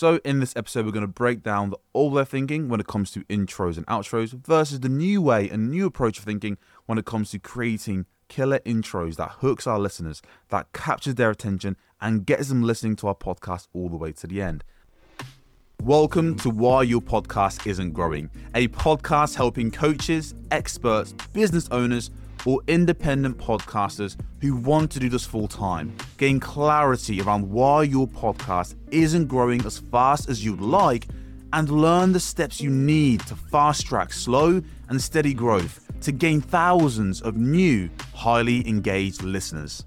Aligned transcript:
So, 0.00 0.18
in 0.24 0.40
this 0.40 0.56
episode, 0.56 0.86
we're 0.86 0.92
going 0.92 1.02
to 1.02 1.12
break 1.12 1.42
down 1.42 1.68
the 1.68 1.76
way 1.92 2.22
of 2.22 2.28
thinking 2.30 2.70
when 2.70 2.80
it 2.80 2.86
comes 2.86 3.10
to 3.10 3.20
intros 3.24 3.76
and 3.76 3.86
outros 3.86 4.32
versus 4.32 4.80
the 4.80 4.88
new 4.88 5.20
way 5.20 5.46
and 5.50 5.70
new 5.70 5.84
approach 5.84 6.18
of 6.18 6.24
thinking 6.24 6.56
when 6.86 6.96
it 6.96 7.04
comes 7.04 7.32
to 7.32 7.38
creating 7.38 8.06
killer 8.26 8.60
intros 8.60 9.16
that 9.16 9.30
hooks 9.40 9.66
our 9.66 9.78
listeners, 9.78 10.22
that 10.48 10.72
captures 10.72 11.16
their 11.16 11.28
attention, 11.28 11.76
and 12.00 12.24
gets 12.24 12.48
them 12.48 12.62
listening 12.62 12.96
to 12.96 13.08
our 13.08 13.14
podcast 13.14 13.68
all 13.74 13.90
the 13.90 13.98
way 13.98 14.10
to 14.12 14.26
the 14.26 14.40
end. 14.40 14.64
Welcome 15.82 16.36
to 16.38 16.48
Why 16.48 16.82
Your 16.82 17.02
Podcast 17.02 17.66
Isn't 17.66 17.92
Growing, 17.92 18.30
a 18.54 18.68
podcast 18.68 19.34
helping 19.34 19.70
coaches, 19.70 20.34
experts, 20.50 21.12
business 21.34 21.68
owners, 21.70 22.10
or 22.46 22.60
independent 22.68 23.36
podcasters 23.38 24.16
who 24.40 24.56
want 24.56 24.90
to 24.90 24.98
do 24.98 25.08
this 25.08 25.24
full 25.24 25.48
time 25.48 25.94
gain 26.16 26.40
clarity 26.40 27.20
around 27.20 27.48
why 27.48 27.82
your 27.82 28.06
podcast 28.06 28.74
isn't 28.90 29.26
growing 29.26 29.64
as 29.64 29.78
fast 29.78 30.28
as 30.28 30.44
you'd 30.44 30.60
like 30.60 31.06
and 31.52 31.68
learn 31.68 32.12
the 32.12 32.20
steps 32.20 32.60
you 32.60 32.70
need 32.70 33.20
to 33.20 33.34
fast 33.34 33.86
track 33.86 34.12
slow 34.12 34.62
and 34.88 35.00
steady 35.00 35.34
growth 35.34 35.86
to 36.00 36.12
gain 36.12 36.40
thousands 36.40 37.20
of 37.20 37.36
new, 37.36 37.90
highly 38.14 38.66
engaged 38.66 39.22
listeners. 39.22 39.84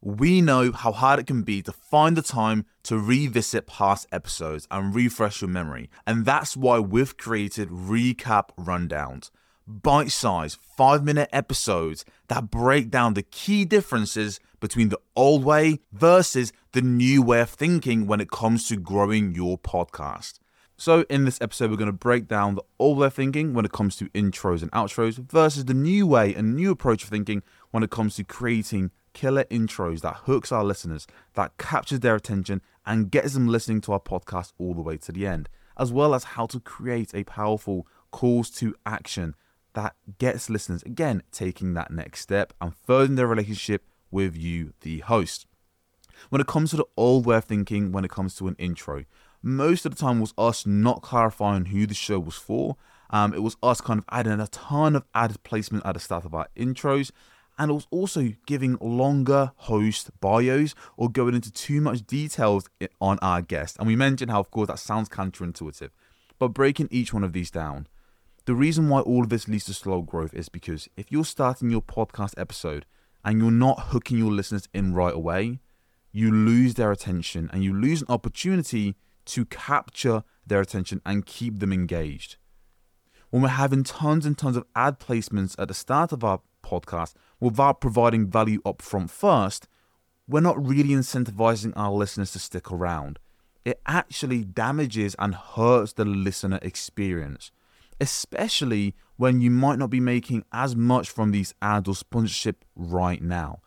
We 0.00 0.40
know 0.40 0.72
how 0.72 0.92
hard 0.92 1.18
it 1.18 1.26
can 1.26 1.42
be 1.42 1.62
to 1.62 1.72
find 1.72 2.16
the 2.16 2.22
time 2.22 2.64
to 2.84 2.98
revisit 2.98 3.66
past 3.66 4.06
episodes 4.12 4.68
and 4.70 4.94
refresh 4.94 5.40
your 5.40 5.50
memory, 5.50 5.90
and 6.06 6.24
that's 6.24 6.56
why 6.56 6.78
we've 6.78 7.16
created 7.16 7.68
recap 7.70 8.50
rundowns 8.56 9.30
bite 9.66 10.12
sized 10.12 10.58
five 10.76 11.04
minute 11.04 11.28
episodes 11.32 12.04
that 12.28 12.50
break 12.50 12.90
down 12.90 13.14
the 13.14 13.22
key 13.22 13.64
differences 13.64 14.40
between 14.60 14.88
the 14.88 15.00
old 15.14 15.44
way 15.44 15.80
versus 15.92 16.52
the 16.72 16.82
new 16.82 17.22
way 17.22 17.40
of 17.40 17.50
thinking 17.50 18.06
when 18.06 18.20
it 18.20 18.30
comes 18.30 18.68
to 18.68 18.76
growing 18.76 19.34
your 19.34 19.58
podcast. 19.58 20.38
So, 20.78 21.06
in 21.08 21.24
this 21.24 21.40
episode, 21.40 21.70
we're 21.70 21.78
going 21.78 21.86
to 21.86 21.92
break 21.92 22.28
down 22.28 22.54
the 22.54 22.62
old 22.78 22.98
way 22.98 23.06
of 23.06 23.14
thinking 23.14 23.54
when 23.54 23.64
it 23.64 23.72
comes 23.72 23.96
to 23.96 24.10
intros 24.10 24.60
and 24.60 24.70
outros 24.72 25.16
versus 25.16 25.64
the 25.64 25.74
new 25.74 26.06
way 26.06 26.34
and 26.34 26.54
new 26.54 26.70
approach 26.70 27.02
of 27.02 27.08
thinking 27.08 27.42
when 27.70 27.82
it 27.82 27.90
comes 27.90 28.16
to 28.16 28.24
creating 28.24 28.90
killer 29.14 29.44
intros 29.44 30.02
that 30.02 30.16
hooks 30.24 30.52
our 30.52 30.62
listeners, 30.62 31.06
that 31.32 31.56
captures 31.56 32.00
their 32.00 32.14
attention, 32.14 32.60
and 32.84 33.10
gets 33.10 33.32
them 33.32 33.48
listening 33.48 33.80
to 33.80 33.92
our 33.92 34.00
podcast 34.00 34.52
all 34.58 34.74
the 34.74 34.82
way 34.82 34.98
to 34.98 35.12
the 35.12 35.26
end, 35.26 35.48
as 35.78 35.90
well 35.90 36.14
as 36.14 36.24
how 36.24 36.44
to 36.44 36.60
create 36.60 37.14
a 37.14 37.24
powerful 37.24 37.86
calls 38.10 38.50
to 38.50 38.74
action 38.84 39.34
that 39.76 39.94
gets 40.18 40.48
listeners 40.48 40.82
again 40.82 41.22
taking 41.30 41.74
that 41.74 41.90
next 41.90 42.22
step 42.22 42.54
and 42.60 42.74
furthering 42.86 43.14
their 43.14 43.26
relationship 43.26 43.84
with 44.10 44.34
you, 44.34 44.72
the 44.80 45.00
host. 45.00 45.46
When 46.30 46.40
it 46.40 46.46
comes 46.46 46.70
to 46.70 46.76
the 46.76 46.86
old 46.96 47.26
way 47.26 47.36
of 47.36 47.44
thinking, 47.44 47.92
when 47.92 48.04
it 48.04 48.10
comes 48.10 48.34
to 48.36 48.48
an 48.48 48.56
intro, 48.58 49.04
most 49.42 49.84
of 49.84 49.94
the 49.94 50.00
time 50.00 50.18
was 50.18 50.32
us 50.38 50.64
not 50.66 51.02
clarifying 51.02 51.66
who 51.66 51.86
the 51.86 51.94
show 51.94 52.18
was 52.18 52.36
for. 52.36 52.76
Um, 53.10 53.34
it 53.34 53.42
was 53.42 53.58
us 53.62 53.82
kind 53.82 53.98
of 53.98 54.06
adding 54.10 54.40
a 54.40 54.46
ton 54.46 54.96
of 54.96 55.04
added 55.14 55.42
placement 55.42 55.84
at 55.84 55.92
the 55.92 56.00
start 56.00 56.24
of 56.24 56.34
our 56.34 56.48
intros, 56.56 57.10
and 57.58 57.70
it 57.70 57.74
was 57.74 57.86
also 57.90 58.32
giving 58.46 58.78
longer 58.80 59.52
host 59.56 60.10
bios 60.20 60.74
or 60.96 61.10
going 61.10 61.34
into 61.34 61.52
too 61.52 61.82
much 61.82 62.06
details 62.06 62.68
on 62.98 63.18
our 63.20 63.42
guest. 63.42 63.76
And 63.78 63.86
we 63.86 63.94
mentioned 63.94 64.30
how, 64.30 64.40
of 64.40 64.50
course, 64.50 64.68
that 64.68 64.78
sounds 64.78 65.10
counterintuitive, 65.10 65.90
but 66.38 66.48
breaking 66.48 66.88
each 66.90 67.12
one 67.12 67.24
of 67.24 67.34
these 67.34 67.50
down 67.50 67.86
the 68.46 68.54
reason 68.54 68.88
why 68.88 69.00
all 69.00 69.24
of 69.24 69.28
this 69.28 69.48
leads 69.48 69.64
to 69.64 69.74
slow 69.74 70.02
growth 70.02 70.32
is 70.32 70.48
because 70.48 70.88
if 70.96 71.10
you're 71.10 71.24
starting 71.24 71.68
your 71.68 71.82
podcast 71.82 72.32
episode 72.36 72.86
and 73.24 73.40
you're 73.40 73.50
not 73.50 73.88
hooking 73.88 74.18
your 74.18 74.30
listeners 74.30 74.68
in 74.72 74.94
right 74.94 75.14
away, 75.14 75.58
you 76.12 76.30
lose 76.30 76.74
their 76.74 76.92
attention 76.92 77.50
and 77.52 77.64
you 77.64 77.74
lose 77.74 78.02
an 78.02 78.08
opportunity 78.08 78.94
to 79.24 79.44
capture 79.46 80.22
their 80.46 80.60
attention 80.60 81.02
and 81.04 81.26
keep 81.26 81.58
them 81.58 81.72
engaged. 81.72 82.36
When 83.30 83.42
we're 83.42 83.48
having 83.48 83.82
tons 83.82 84.24
and 84.24 84.38
tons 84.38 84.56
of 84.56 84.64
ad 84.76 85.00
placements 85.00 85.56
at 85.58 85.66
the 85.66 85.74
start 85.74 86.12
of 86.12 86.22
our 86.22 86.40
podcast 86.62 87.14
without 87.40 87.80
providing 87.80 88.28
value 88.28 88.60
up 88.64 88.80
front 88.80 89.10
first, 89.10 89.66
we're 90.28 90.40
not 90.40 90.64
really 90.64 90.90
incentivizing 90.90 91.72
our 91.74 91.90
listeners 91.90 92.30
to 92.32 92.38
stick 92.38 92.70
around. 92.70 93.18
It 93.64 93.80
actually 93.86 94.44
damages 94.44 95.16
and 95.18 95.34
hurts 95.34 95.94
the 95.94 96.04
listener 96.04 96.60
experience 96.62 97.50
especially 98.00 98.94
when 99.16 99.40
you 99.40 99.50
might 99.50 99.78
not 99.78 99.90
be 99.90 100.00
making 100.00 100.44
as 100.52 100.76
much 100.76 101.08
from 101.10 101.30
these 101.30 101.54
ads 101.62 101.88
or 101.88 101.94
sponsorship 101.94 102.64
right 102.74 103.22
now. 103.22 103.60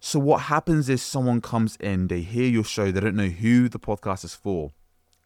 So, 0.00 0.18
what 0.18 0.42
happens 0.42 0.90
is 0.90 1.02
someone 1.02 1.40
comes 1.40 1.76
in, 1.76 2.08
they 2.08 2.20
hear 2.20 2.46
your 2.46 2.64
show, 2.64 2.92
they 2.92 3.00
don't 3.00 3.16
know 3.16 3.28
who 3.28 3.70
the 3.70 3.78
podcast 3.78 4.24
is 4.24 4.34
for, 4.34 4.72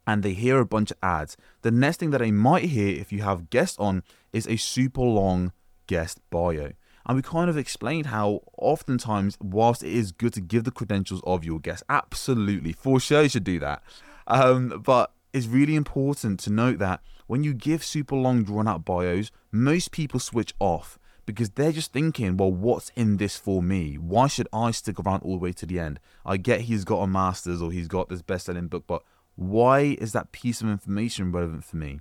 and 0.07 0.23
they 0.23 0.35
hear 0.35 0.61
a 0.61 0.67
bunch 0.67 0.93
of 0.93 0.99
ads. 1.03 1.37
The 1.63 1.73
next 1.73 1.99
thing 1.99 2.11
that 2.11 2.19
they 2.19 2.31
might 2.31 2.67
hear 2.67 2.97
if 2.97 3.11
you 3.11 3.23
have 3.23 3.51
guests 3.51 3.77
on 3.79 4.05
is 4.33 4.47
a 4.47 4.57
super 4.57 5.03
long 5.03 5.53
guest 5.89 6.21
bio. 6.31 6.73
And 7.07 7.17
we 7.17 7.23
kind 7.23 7.51
of 7.51 7.57
explained 7.57 8.07
how 8.07 8.43
oftentimes, 8.57 9.37
whilst 9.41 9.83
it 9.83 9.93
is 9.93 10.13
good 10.13 10.35
to 10.35 10.41
give 10.41 10.65
the 10.65 10.71
credentials 10.71 11.23
of 11.25 11.45
your 11.45 11.59
guest, 11.59 11.83
absolutely, 11.89 12.73
for 12.73 13.01
sure 13.01 13.23
you 13.23 13.31
should 13.31 13.45
do 13.45 13.59
that. 13.59 13.83
Um, 14.29 14.83
but 14.85 15.11
it's 15.33 15.47
really 15.47 15.75
important 15.75 16.41
to 16.41 16.51
note 16.51 16.79
that 16.79 17.01
when 17.27 17.45
you 17.45 17.55
give 17.55 17.85
super 17.85 18.17
long 18.17 18.45
drawn 18.45 18.67
out 18.69 18.85
bios, 18.85 19.31
most 19.53 19.93
people 19.93 20.21
switch 20.21 20.55
off 20.59 20.99
because 21.27 21.51
they're 21.51 21.73
just 21.73 21.93
thinking, 21.93 22.39
well, 22.39 22.51
what's 22.51 22.91
in 22.97 23.19
this 23.19 23.37
for 23.37 23.63
me? 23.63 23.97
Why 23.97 24.29
should 24.29 24.49
I 24.51 24.71
stick 24.71 24.99
around 24.99 25.21
all 25.21 25.33
the 25.33 25.43
way 25.43 25.53
to 25.53 25.67
the 25.67 25.79
end? 25.79 26.01
I 26.25 26.39
get 26.39 26.63
he's 26.63 26.85
got 26.85 27.03
a 27.03 27.07
master's 27.07 27.61
or 27.61 27.71
he's 27.71 27.89
got 27.89 28.09
this 28.09 28.23
best 28.23 28.47
selling 28.47 28.69
book, 28.69 28.85
but 28.87 29.03
why 29.37 29.97
is 30.01 30.13
that 30.13 30.33
piece 30.33 30.63
of 30.63 30.69
information 30.69 31.31
relevant 31.31 31.65
for 31.65 31.77
me? 31.77 32.01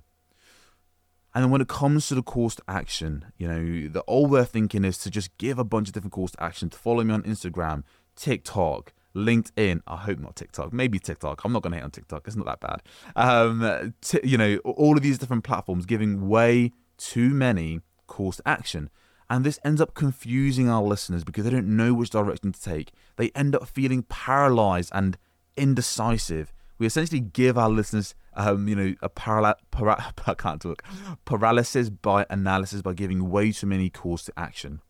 And 1.34 1.44
then 1.44 1.50
when 1.50 1.60
it 1.60 1.68
comes 1.68 2.08
to 2.08 2.14
the 2.14 2.22
calls 2.22 2.54
to 2.56 2.62
action, 2.66 3.26
you 3.36 3.46
know, 3.46 3.88
the 3.88 4.02
way 4.08 4.40
of 4.40 4.48
thinking 4.48 4.84
is 4.84 4.96
to 4.98 5.10
just 5.10 5.36
give 5.36 5.58
a 5.58 5.64
bunch 5.64 5.88
of 5.88 5.94
different 5.94 6.14
calls 6.14 6.32
to 6.32 6.42
action 6.42 6.70
to 6.70 6.78
follow 6.78 7.04
me 7.04 7.12
on 7.12 7.22
Instagram, 7.22 7.84
TikTok, 8.16 8.94
LinkedIn. 9.18 9.82
I 9.86 9.96
hope 9.96 10.18
not 10.18 10.36
TikTok. 10.36 10.72
Maybe 10.72 10.98
TikTok. 10.98 11.44
I'm 11.44 11.52
not 11.52 11.62
going 11.62 11.72
to 11.72 11.78
hate 11.78 11.84
on 11.84 11.90
TikTok. 11.90 12.26
It's 12.26 12.36
not 12.36 12.46
that 12.46 12.60
bad. 12.60 12.82
Um, 13.16 13.94
t- 14.00 14.20
you 14.24 14.38
know, 14.38 14.56
all 14.58 14.96
of 14.96 15.02
these 15.02 15.18
different 15.18 15.44
platforms 15.44 15.86
giving 15.86 16.28
way 16.28 16.72
too 16.96 17.30
many 17.30 17.80
calls 18.06 18.36
to 18.36 18.48
action. 18.48 18.90
And 19.30 19.44
this 19.44 19.58
ends 19.64 19.80
up 19.80 19.94
confusing 19.94 20.70
our 20.70 20.82
listeners 20.82 21.22
because 21.22 21.44
they 21.44 21.50
don't 21.50 21.76
know 21.76 21.92
which 21.92 22.10
direction 22.10 22.52
to 22.52 22.60
take. 22.60 22.92
They 23.16 23.30
end 23.34 23.54
up 23.54 23.68
feeling 23.68 24.02
paralyzed 24.04 24.90
and 24.94 25.18
indecisive. 25.56 26.52
We 26.78 26.86
essentially 26.86 27.20
give 27.20 27.58
our 27.58 27.68
listeners, 27.68 28.14
um, 28.34 28.68
you 28.68 28.76
know, 28.76 28.94
a 29.02 29.08
para- 29.08 29.56
I 30.26 30.34
can't 30.34 30.62
talk, 30.62 30.82
paralysis 31.24 31.90
by 31.90 32.24
analysis 32.30 32.80
by 32.80 32.94
giving 32.94 33.30
way 33.30 33.52
too 33.52 33.66
many 33.66 33.90
calls 33.90 34.24
to 34.24 34.32
action. 34.36 34.80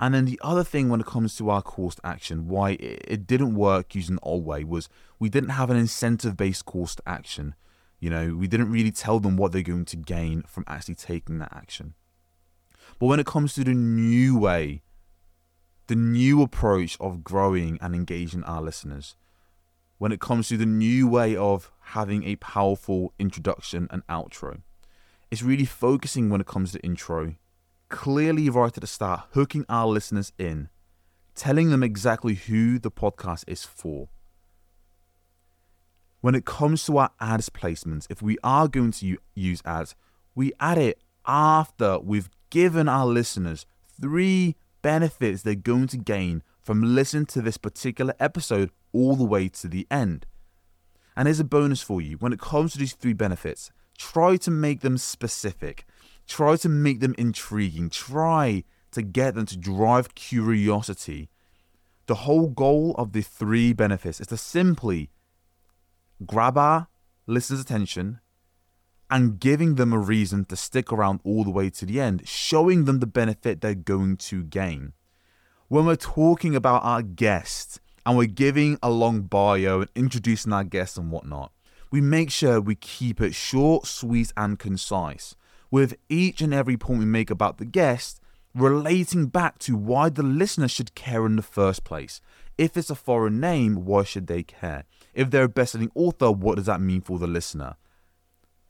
And 0.00 0.14
then 0.14 0.24
the 0.24 0.40
other 0.42 0.64
thing 0.64 0.88
when 0.88 1.00
it 1.00 1.06
comes 1.06 1.36
to 1.36 1.50
our 1.50 1.60
calls 1.60 1.96
to 1.96 2.06
action, 2.06 2.48
why 2.48 2.70
it 2.70 3.26
didn't 3.26 3.54
work 3.54 3.94
using 3.94 4.16
the 4.16 4.22
old 4.22 4.46
way 4.46 4.64
was 4.64 4.88
we 5.18 5.28
didn't 5.28 5.50
have 5.50 5.68
an 5.68 5.76
incentive 5.76 6.38
based 6.38 6.64
calls 6.64 6.96
to 6.96 7.02
action. 7.06 7.54
You 7.98 8.08
know, 8.08 8.34
we 8.34 8.48
didn't 8.48 8.72
really 8.72 8.92
tell 8.92 9.20
them 9.20 9.36
what 9.36 9.52
they're 9.52 9.60
going 9.60 9.84
to 9.84 9.96
gain 9.96 10.42
from 10.44 10.64
actually 10.66 10.94
taking 10.94 11.38
that 11.40 11.52
action. 11.54 11.92
But 12.98 13.06
when 13.06 13.20
it 13.20 13.26
comes 13.26 13.52
to 13.54 13.64
the 13.64 13.74
new 13.74 14.38
way, 14.38 14.80
the 15.86 15.96
new 15.96 16.40
approach 16.40 16.96
of 16.98 17.22
growing 17.22 17.78
and 17.82 17.94
engaging 17.94 18.42
our 18.44 18.62
listeners, 18.62 19.16
when 19.98 20.12
it 20.12 20.20
comes 20.20 20.48
to 20.48 20.56
the 20.56 20.64
new 20.64 21.08
way 21.08 21.36
of 21.36 21.70
having 21.80 22.24
a 22.24 22.36
powerful 22.36 23.12
introduction 23.18 23.86
and 23.90 24.06
outro, 24.06 24.62
it's 25.30 25.42
really 25.42 25.66
focusing 25.66 26.30
when 26.30 26.40
it 26.40 26.46
comes 26.46 26.72
to 26.72 26.80
intro 26.80 27.34
clearly 27.90 28.48
right 28.48 28.74
at 28.74 28.80
the 28.80 28.86
start, 28.86 29.28
hooking 29.32 29.66
our 29.68 29.86
listeners 29.86 30.32
in, 30.38 30.70
telling 31.34 31.70
them 31.70 31.82
exactly 31.82 32.34
who 32.34 32.78
the 32.78 32.90
podcast 32.90 33.44
is 33.46 33.64
for. 33.64 34.08
When 36.20 36.34
it 36.34 36.44
comes 36.44 36.84
to 36.86 36.98
our 36.98 37.10
ads 37.20 37.50
placements, 37.50 38.06
if 38.08 38.22
we 38.22 38.38
are 38.42 38.68
going 38.68 38.92
to 38.92 39.18
use 39.34 39.62
ads, 39.64 39.94
we 40.34 40.52
add 40.60 40.78
it 40.78 41.02
after 41.26 41.98
we've 41.98 42.30
given 42.50 42.88
our 42.88 43.06
listeners 43.06 43.66
three 44.00 44.56
benefits 44.82 45.42
they're 45.42 45.54
going 45.54 45.86
to 45.88 45.96
gain 45.96 46.42
from 46.60 46.94
listening 46.94 47.26
to 47.26 47.42
this 47.42 47.56
particular 47.56 48.14
episode 48.20 48.70
all 48.92 49.16
the 49.16 49.24
way 49.24 49.48
to 49.48 49.68
the 49.68 49.86
end. 49.90 50.26
And 51.16 51.26
here's 51.26 51.40
a 51.40 51.44
bonus 51.44 51.82
for 51.82 52.00
you 52.00 52.16
when 52.16 52.32
it 52.32 52.40
comes 52.40 52.72
to 52.72 52.78
these 52.78 52.94
three 52.94 53.12
benefits, 53.12 53.70
try 53.98 54.36
to 54.38 54.50
make 54.50 54.80
them 54.80 54.98
specific. 54.98 55.84
Try 56.30 56.54
to 56.58 56.68
make 56.68 57.00
them 57.00 57.16
intriguing. 57.18 57.90
Try 57.90 58.62
to 58.92 59.02
get 59.02 59.34
them 59.34 59.46
to 59.46 59.56
drive 59.56 60.14
curiosity. 60.14 61.28
The 62.06 62.14
whole 62.14 62.46
goal 62.46 62.94
of 62.96 63.10
the 63.12 63.20
three 63.20 63.72
benefits 63.72 64.20
is 64.20 64.28
to 64.28 64.36
simply 64.36 65.10
grab 66.24 66.56
our 66.56 66.86
listeners' 67.26 67.60
attention 67.60 68.20
and 69.10 69.40
giving 69.40 69.74
them 69.74 69.92
a 69.92 69.98
reason 69.98 70.44
to 70.44 70.54
stick 70.54 70.92
around 70.92 71.18
all 71.24 71.42
the 71.42 71.50
way 71.50 71.68
to 71.68 71.84
the 71.84 72.00
end, 72.00 72.28
showing 72.28 72.84
them 72.84 73.00
the 73.00 73.08
benefit 73.08 73.60
they're 73.60 73.74
going 73.74 74.16
to 74.18 74.44
gain. 74.44 74.92
When 75.66 75.84
we're 75.84 75.96
talking 75.96 76.54
about 76.54 76.84
our 76.84 77.02
guests 77.02 77.80
and 78.06 78.16
we're 78.16 78.28
giving 78.28 78.78
a 78.84 78.90
long 78.90 79.22
bio 79.22 79.80
and 79.80 79.90
introducing 79.96 80.52
our 80.52 80.62
guests 80.62 80.96
and 80.96 81.10
whatnot, 81.10 81.50
we 81.90 82.00
make 82.00 82.30
sure 82.30 82.60
we 82.60 82.76
keep 82.76 83.20
it 83.20 83.34
short, 83.34 83.86
sweet, 83.86 84.32
and 84.36 84.60
concise, 84.60 85.34
with 85.70 85.94
each 86.08 86.40
and 86.40 86.52
every 86.52 86.76
point 86.76 86.98
we 86.98 87.04
make 87.04 87.30
about 87.30 87.58
the 87.58 87.64
guest 87.64 88.20
relating 88.54 89.26
back 89.26 89.58
to 89.60 89.76
why 89.76 90.08
the 90.08 90.22
listener 90.22 90.68
should 90.68 90.94
care 90.94 91.24
in 91.26 91.36
the 91.36 91.42
first 91.42 91.84
place. 91.84 92.20
If 92.58 92.76
it's 92.76 92.90
a 92.90 92.94
foreign 92.94 93.40
name, 93.40 93.84
why 93.84 94.02
should 94.02 94.26
they 94.26 94.42
care? 94.42 94.84
If 95.14 95.30
they're 95.30 95.44
a 95.44 95.48
best-selling 95.48 95.92
author, 95.94 96.30
what 96.30 96.56
does 96.56 96.66
that 96.66 96.80
mean 96.80 97.00
for 97.00 97.18
the 97.18 97.26
listener? 97.26 97.76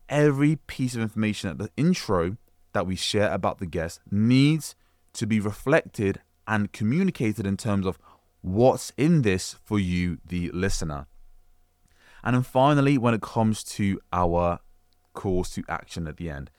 Every 0.08 0.56
piece 0.56 0.94
of 0.94 1.00
information 1.00 1.50
at 1.50 1.58
the 1.58 1.70
intro 1.76 2.37
that 2.73 2.87
we 2.87 2.97
share 2.97 3.32
about 3.32 3.58
the 3.58 3.67
guest 3.67 4.00
needs 4.11 4.75
to 5.14 5.26
be 5.26 5.41
reflected 5.41 6.20
and 6.46 6.73
communicated 6.73 7.46
in 7.46 7.56
terms 7.56 7.87
of 7.87 7.99
what's 8.43 8.93
in 8.96 9.23
this 9.23 9.56
for 9.64 9.79
you, 9.79 10.19
the 10.25 10.50
listener. 10.50 11.06
And 12.23 12.37
then 12.37 12.43
finally, 12.43 12.99
when 12.99 13.14
it 13.14 13.23
comes 13.23 13.64
to 13.64 14.00
our 14.12 14.61
calls 15.14 15.50
to 15.50 15.64
action 15.69 16.06
at 16.06 16.17
the 16.17 16.31
end, 16.31 16.50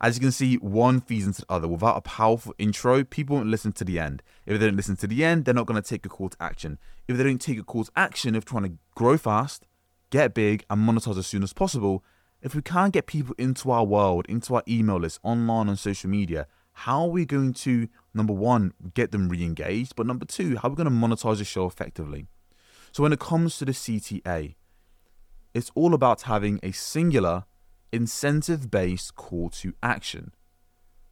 as 0.00 0.16
you 0.16 0.20
can 0.20 0.32
see, 0.32 0.56
one 0.56 1.00
feeds 1.00 1.26
into 1.26 1.42
the 1.42 1.52
other. 1.52 1.68
Without 1.68 1.96
a 1.96 2.00
powerful 2.00 2.54
intro, 2.58 3.04
people 3.04 3.36
won't 3.36 3.48
listen 3.48 3.72
to 3.72 3.84
the 3.84 3.98
end. 3.98 4.22
If 4.46 4.58
they 4.58 4.66
don't 4.66 4.76
listen 4.76 4.96
to 4.96 5.06
the 5.06 5.24
end, 5.24 5.44
they're 5.44 5.54
not 5.54 5.66
going 5.66 5.80
to 5.80 5.86
take 5.86 6.06
a 6.06 6.08
call 6.08 6.30
to 6.30 6.36
action. 6.40 6.78
If 7.06 7.16
they 7.18 7.24
don't 7.24 7.40
take 7.40 7.58
a 7.58 7.62
call 7.62 7.84
to 7.84 7.92
action 7.96 8.34
of 8.34 8.44
trying 8.46 8.64
to 8.64 8.72
grow 8.94 9.18
fast, 9.18 9.66
get 10.08 10.32
big, 10.32 10.64
and 10.70 10.88
monetize 10.88 11.18
as 11.18 11.26
soon 11.26 11.42
as 11.42 11.52
possible, 11.52 12.02
if 12.40 12.54
we 12.54 12.62
can't 12.62 12.94
get 12.94 13.06
people 13.06 13.34
into 13.36 13.70
our 13.70 13.84
world, 13.84 14.24
into 14.28 14.54
our 14.54 14.62
email 14.66 14.98
list, 14.98 15.20
online 15.22 15.68
on 15.68 15.76
social 15.76 16.08
media, 16.08 16.46
how 16.72 17.02
are 17.02 17.08
we 17.08 17.26
going 17.26 17.52
to, 17.52 17.88
number 18.14 18.32
one, 18.32 18.72
get 18.94 19.12
them 19.12 19.28
re 19.28 19.44
engaged? 19.44 19.94
But 19.96 20.06
number 20.06 20.24
two, 20.24 20.56
how 20.56 20.68
are 20.68 20.70
we 20.70 20.76
going 20.76 20.88
to 20.88 20.90
monetize 20.90 21.38
the 21.38 21.44
show 21.44 21.66
effectively? 21.66 22.26
So 22.92 23.02
when 23.02 23.12
it 23.12 23.20
comes 23.20 23.58
to 23.58 23.66
the 23.66 23.72
CTA, 23.72 24.54
it's 25.52 25.70
all 25.74 25.92
about 25.92 26.22
having 26.22 26.58
a 26.62 26.72
singular, 26.72 27.44
incentive 27.92 28.70
based 28.70 29.14
call 29.14 29.50
to 29.50 29.74
action. 29.82 30.32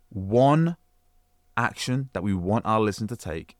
One 0.08 0.76
action 1.56 2.08
that 2.12 2.22
we 2.22 2.34
want 2.34 2.66
our 2.66 2.80
listener 2.80 3.08
to 3.08 3.16
take. 3.16 3.56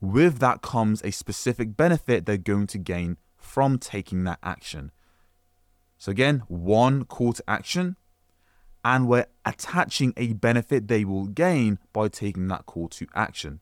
With 0.00 0.38
that 0.38 0.62
comes 0.62 1.02
a 1.02 1.10
specific 1.10 1.76
benefit 1.76 2.24
they're 2.24 2.36
going 2.36 2.66
to 2.68 2.78
gain 2.78 3.16
from 3.36 3.78
taking 3.78 4.24
that 4.24 4.38
action. 4.42 4.92
So, 5.98 6.10
again, 6.10 6.42
one 6.48 7.04
call 7.04 7.34
to 7.34 7.44
action, 7.46 7.96
and 8.82 9.06
we're 9.06 9.26
attaching 9.44 10.14
a 10.16 10.32
benefit 10.32 10.88
they 10.88 11.04
will 11.04 11.26
gain 11.26 11.78
by 11.92 12.08
taking 12.08 12.48
that 12.48 12.64
call 12.64 12.88
to 12.88 13.06
action. 13.14 13.60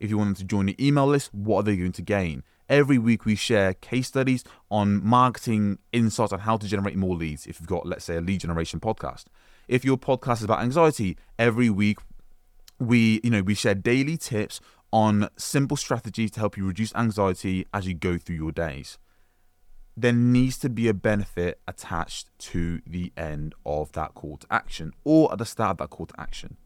If 0.00 0.10
you 0.10 0.18
want 0.18 0.28
them 0.28 0.34
to 0.36 0.44
join 0.44 0.66
the 0.66 0.84
email 0.84 1.06
list, 1.06 1.32
what 1.32 1.60
are 1.60 1.62
they 1.64 1.76
going 1.76 1.92
to 1.92 2.02
gain? 2.02 2.42
Every 2.68 2.98
week 2.98 3.24
we 3.24 3.34
share 3.34 3.74
case 3.74 4.08
studies 4.08 4.44
on 4.70 5.04
marketing 5.04 5.78
insights 5.92 6.32
on 6.32 6.40
how 6.40 6.56
to 6.58 6.66
generate 6.66 6.96
more 6.96 7.16
leads. 7.16 7.46
If 7.46 7.60
you've 7.60 7.68
got, 7.68 7.86
let's 7.86 8.04
say, 8.04 8.16
a 8.16 8.20
lead 8.20 8.40
generation 8.40 8.80
podcast. 8.80 9.24
If 9.68 9.84
your 9.84 9.96
podcast 9.96 10.38
is 10.38 10.44
about 10.44 10.60
anxiety, 10.60 11.16
every 11.38 11.70
week 11.70 11.98
we, 12.78 13.20
you 13.24 13.30
know, 13.30 13.42
we 13.42 13.54
share 13.54 13.74
daily 13.74 14.16
tips 14.16 14.60
on 14.92 15.28
simple 15.36 15.76
strategies 15.76 16.30
to 16.32 16.40
help 16.40 16.56
you 16.56 16.66
reduce 16.66 16.94
anxiety 16.94 17.66
as 17.72 17.86
you 17.86 17.94
go 17.94 18.18
through 18.18 18.36
your 18.36 18.52
days 18.52 18.98
there 20.00 20.12
needs 20.12 20.56
to 20.58 20.68
be 20.68 20.86
a 20.86 20.94
benefit 20.94 21.60
attached 21.66 22.28
to 22.38 22.80
the 22.86 23.12
end 23.16 23.52
of 23.66 23.90
that 23.92 24.14
call 24.14 24.36
to 24.36 24.46
action 24.48 24.92
or 25.02 25.32
at 25.32 25.38
the 25.38 25.44
start 25.44 25.72
of 25.72 25.76
that 25.78 25.90
call 25.90 26.06
to 26.06 26.14
action. 26.20 26.56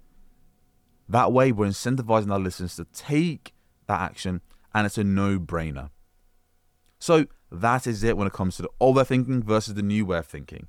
That 1.09 1.33
way, 1.33 1.51
we're 1.51 1.69
incentivizing 1.69 2.31
our 2.31 2.39
listeners 2.39 2.77
to 2.77 2.85
take 2.93 3.55
that 3.87 4.01
action 4.01 4.43
and 4.75 4.87
it's 4.87 4.99
a 4.99 5.05
no 5.05 5.39
brainer. 5.39 5.91
So, 6.99 7.27
that 7.51 7.87
is 7.87 8.03
it 8.03 8.17
when 8.17 8.27
it 8.27 8.33
comes 8.33 8.57
to 8.57 8.63
the 8.63 8.71
old 8.81 8.97
way 8.97 9.03
of 9.03 9.09
thinking 9.09 9.43
versus 9.43 9.75
the 9.75 9.83
new 9.83 10.07
way 10.07 10.19
of 10.19 10.27
thinking. 10.27 10.69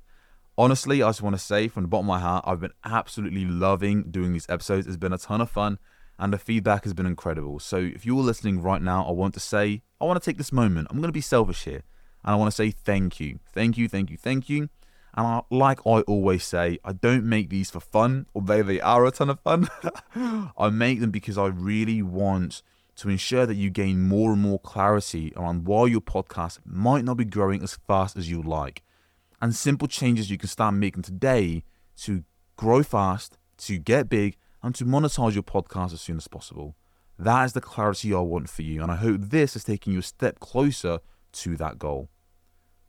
Honestly, 0.56 1.02
I 1.02 1.08
just 1.08 1.22
want 1.22 1.34
to 1.34 1.42
say 1.42 1.68
from 1.68 1.84
the 1.84 1.88
bottom 1.88 2.06
of 2.06 2.14
my 2.14 2.20
heart, 2.20 2.44
I've 2.46 2.60
been 2.60 2.72
absolutely 2.84 3.44
loving 3.44 4.10
doing 4.10 4.32
these 4.32 4.46
episodes. 4.48 4.86
It's 4.86 4.96
been 4.96 5.12
a 5.12 5.18
ton 5.18 5.40
of 5.40 5.50
fun 5.50 5.78
and 6.18 6.32
the 6.32 6.38
feedback 6.38 6.84
has 6.84 6.92
been 6.92 7.06
incredible. 7.06 7.58
So, 7.58 7.78
if 7.78 8.04
you're 8.04 8.22
listening 8.22 8.60
right 8.60 8.82
now, 8.82 9.04
I 9.04 9.12
want 9.12 9.34
to 9.34 9.40
say, 9.40 9.82
I 10.00 10.04
want 10.04 10.22
to 10.22 10.24
take 10.24 10.38
this 10.38 10.52
moment. 10.52 10.88
I'm 10.90 10.98
going 10.98 11.08
to 11.08 11.12
be 11.12 11.20
selfish 11.20 11.64
here 11.64 11.82
and 12.24 12.32
I 12.32 12.36
want 12.36 12.50
to 12.50 12.54
say 12.54 12.70
thank 12.70 13.20
you. 13.20 13.40
Thank 13.52 13.78
you, 13.78 13.88
thank 13.88 14.10
you, 14.10 14.16
thank 14.16 14.48
you. 14.48 14.68
And 15.16 15.26
I, 15.26 15.42
like 15.50 15.80
I 15.86 16.00
always 16.00 16.44
say, 16.44 16.78
I 16.84 16.92
don't 16.92 17.24
make 17.24 17.48
these 17.48 17.70
for 17.70 17.80
fun, 17.80 18.26
although 18.34 18.62
they 18.62 18.80
are 18.80 19.06
a 19.06 19.10
ton 19.12 19.30
of 19.30 19.40
fun. 19.40 19.68
I 20.58 20.70
make 20.70 21.00
them 21.00 21.10
because 21.10 21.38
I 21.38 21.46
really 21.46 22.02
want 22.02 22.62
to 22.96 23.08
ensure 23.08 23.46
that 23.46 23.56
you 23.56 23.70
gain 23.70 24.02
more 24.02 24.32
and 24.32 24.42
more 24.42 24.58
clarity 24.58 25.32
around 25.36 25.66
why 25.66 25.86
your 25.86 26.00
podcast 26.00 26.58
might 26.64 27.04
not 27.04 27.16
be 27.16 27.24
growing 27.24 27.62
as 27.62 27.78
fast 27.86 28.16
as 28.16 28.30
you'd 28.30 28.46
like. 28.46 28.82
And 29.40 29.54
simple 29.54 29.88
changes 29.88 30.30
you 30.30 30.38
can 30.38 30.48
start 30.48 30.74
making 30.74 31.02
today 31.02 31.64
to 32.02 32.24
grow 32.56 32.82
fast, 32.82 33.38
to 33.58 33.78
get 33.78 34.08
big, 34.08 34.36
and 34.62 34.74
to 34.74 34.84
monetize 34.84 35.34
your 35.34 35.42
podcast 35.42 35.92
as 35.92 36.00
soon 36.00 36.16
as 36.16 36.28
possible. 36.28 36.76
That 37.18 37.44
is 37.44 37.52
the 37.52 37.60
clarity 37.60 38.12
I 38.12 38.20
want 38.20 38.48
for 38.48 38.62
you. 38.62 38.82
And 38.82 38.90
I 38.90 38.96
hope 38.96 39.20
this 39.20 39.54
is 39.54 39.64
taking 39.64 39.92
you 39.92 40.00
a 40.00 40.02
step 40.02 40.40
closer 40.40 41.00
to 41.32 41.56
that 41.56 41.78
goal. 41.78 42.08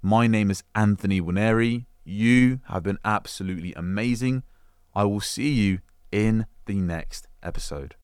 My 0.02 0.28
name 0.28 0.50
is 0.50 0.64
Anthony 0.74 1.22
Winery. 1.22 1.86
You 2.04 2.60
have 2.70 2.84
been 2.84 3.00
absolutely 3.04 3.74
amazing. 3.74 4.44
I 4.94 5.04
will 5.04 5.20
see 5.20 5.52
you 5.52 5.80
in 6.12 6.46
the 6.66 6.76
next 6.76 7.28
episode. 7.44 7.94